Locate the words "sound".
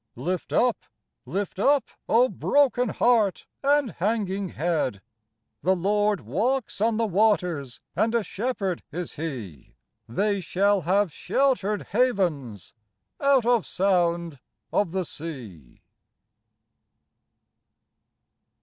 13.63-14.39